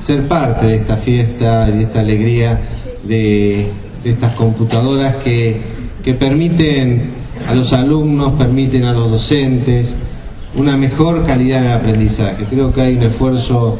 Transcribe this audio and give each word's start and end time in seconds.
ser 0.00 0.26
parte 0.28 0.66
de 0.66 0.76
esta 0.76 0.96
fiesta 0.96 1.68
y 1.68 1.78
de 1.78 1.82
esta 1.84 2.00
alegría 2.00 2.60
de, 3.04 3.68
estas 4.04 4.32
computadoras 4.32 5.16
que, 5.16 5.60
que 6.02 6.14
permiten 6.14 7.10
a 7.46 7.54
los 7.54 7.72
alumnos, 7.72 8.32
permiten 8.32 8.84
a 8.84 8.92
los 8.92 9.10
docentes 9.10 9.94
una 10.56 10.76
mejor 10.76 11.26
calidad 11.26 11.60
en 11.60 11.66
el 11.66 11.72
aprendizaje. 11.72 12.44
Creo 12.48 12.72
que 12.72 12.80
hay 12.80 12.96
un 12.96 13.02
esfuerzo 13.02 13.78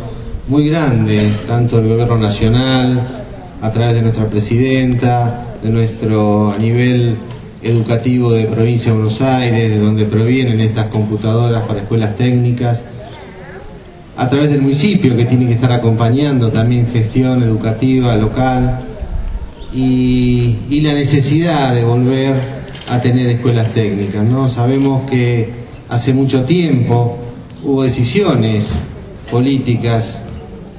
muy 0.48 0.68
grande, 0.68 1.32
tanto 1.46 1.78
del 1.78 1.88
gobierno 1.88 2.18
nacional, 2.18 3.24
a 3.62 3.70
través 3.70 3.94
de 3.94 4.02
nuestra 4.02 4.26
presidenta, 4.26 5.46
de 5.62 5.70
nuestro 5.70 6.50
a 6.50 6.58
nivel 6.58 7.16
educativo 7.62 8.32
de 8.32 8.44
provincia 8.44 8.90
de 8.90 8.98
Buenos 8.98 9.20
Aires, 9.20 9.70
de 9.70 9.78
donde 9.78 10.06
provienen 10.06 10.60
estas 10.60 10.86
computadoras 10.86 11.62
para 11.66 11.80
escuelas 11.80 12.16
técnicas, 12.16 12.82
a 14.16 14.28
través 14.28 14.50
del 14.50 14.60
municipio 14.60 15.16
que 15.16 15.24
tiene 15.24 15.46
que 15.46 15.54
estar 15.54 15.72
acompañando 15.72 16.50
también 16.50 16.86
gestión 16.86 17.42
educativa 17.42 18.14
local 18.16 18.80
y, 19.72 20.80
la 20.82 20.94
necesidad 20.94 21.74
de 21.74 21.84
volver 21.84 22.34
a 22.88 23.00
tener 23.00 23.28
escuelas 23.28 23.72
técnicas. 23.72 24.24
¿no? 24.24 24.48
Sabemos 24.48 25.08
que 25.08 25.50
hace 25.88 26.12
mucho 26.12 26.44
tiempo 26.44 27.18
hubo 27.64 27.82
decisiones 27.82 28.72
políticas 29.30 30.20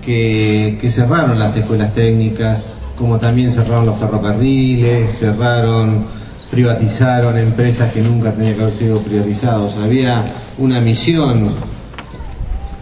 que, 0.04 0.78
que 0.82 0.90
cerraron 0.90 1.38
las 1.40 1.56
escuelas 1.56 1.94
técnicas, 1.94 2.66
como 2.98 3.18
también 3.20 3.52
cerraron 3.52 3.86
los 3.86 4.00
ferrocarriles, 4.00 5.18
cerraron, 5.18 6.06
privatizaron 6.50 7.38
empresas 7.38 7.94
que 7.94 8.02
nunca 8.02 8.34
tenían 8.34 8.56
que 8.56 8.62
haber 8.62 8.74
sido 8.74 9.02
privatizados. 9.02 9.76
Había 9.76 10.26
una 10.58 10.82
misión 10.82 11.54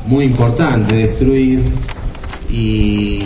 muy 0.09 0.25
importante 0.25 0.95
destruir 0.95 1.61
y 2.49 3.25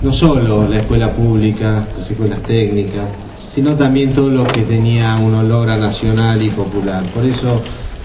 no 0.00 0.10
solo 0.10 0.66
la 0.66 0.78
escuela 0.78 1.12
pública, 1.12 1.86
las 1.94 2.10
escuelas 2.10 2.42
técnicas, 2.42 3.10
sino 3.46 3.76
también 3.76 4.14
todo 4.14 4.30
lo 4.30 4.46
que 4.46 4.62
tenía 4.62 5.16
un 5.16 5.34
olor 5.34 5.68
nacional 5.78 6.40
y 6.40 6.48
popular. 6.48 7.02
Por 7.12 7.26
eso 7.26 7.60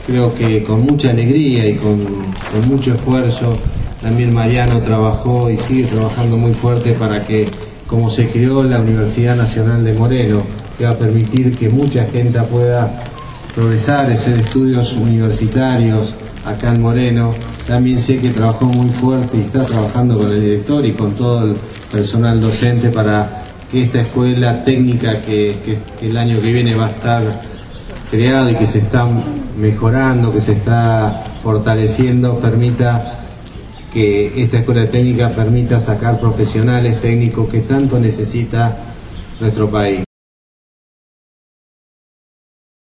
creo 0.06 0.36
que 0.36 0.62
con 0.64 0.82
mucha 0.82 1.12
alegría 1.12 1.66
y 1.66 1.76
con, 1.76 2.06
con 2.52 2.68
mucho 2.68 2.94
esfuerzo 2.94 3.54
también 4.02 4.34
Mariano 4.34 4.82
trabajó 4.82 5.50
y 5.50 5.58
sigue 5.58 5.86
trabajando 5.86 6.36
muy 6.36 6.54
fuerte 6.54 6.92
para 6.94 7.24
que, 7.24 7.48
como 7.88 8.10
se 8.10 8.28
creó 8.28 8.64
la 8.64 8.80
Universidad 8.82 9.38
Nacional 9.38 9.86
de 9.86 9.94
Moreno, 9.94 10.44
que 10.78 10.84
va 10.84 10.92
a 10.92 10.98
permitir 10.98 11.56
que 11.56 11.70
mucha 11.70 12.06
gente 12.06 12.42
pueda 12.42 13.00
progresar, 13.60 14.10
hacer 14.10 14.40
estudios 14.40 14.94
universitarios 14.94 16.14
acá 16.46 16.74
en 16.74 16.82
Moreno. 16.82 17.34
También 17.68 17.98
sé 17.98 18.20
que 18.20 18.30
trabajó 18.30 18.66
muy 18.68 18.90
fuerte 18.90 19.36
y 19.38 19.42
está 19.42 19.66
trabajando 19.66 20.18
con 20.18 20.30
el 20.32 20.40
director 20.40 20.86
y 20.86 20.94
con 20.94 21.12
todo 21.14 21.44
el 21.46 21.56
personal 21.92 22.40
docente 22.40 22.88
para 22.90 23.44
que 23.70 23.84
esta 23.84 24.00
escuela 24.02 24.64
técnica 24.64 25.22
que, 25.22 25.60
que- 25.66 26.08
el 26.08 26.16
año 26.16 26.40
que 26.40 26.54
viene 26.54 26.74
va 26.76 26.88
a 26.88 26.92
estar 26.92 27.42
creado 28.10 28.50
y 28.50 28.56
que 28.56 28.66
se 28.66 28.80
está 28.80 29.06
mejorando, 29.58 30.32
que 30.32 30.40
se 30.40 30.54
está 30.54 31.26
fortaleciendo, 31.44 32.40
permita 32.40 33.26
que 33.92 34.42
esta 34.42 34.60
escuela 34.60 34.90
técnica 34.90 35.30
permita 35.32 35.82
sacar 35.82 36.18
profesionales 36.20 37.02
técnicos 37.02 37.50
que 37.50 37.60
tanto 37.60 38.00
necesita 38.00 38.78
nuestro 39.42 39.70
país. 39.70 40.09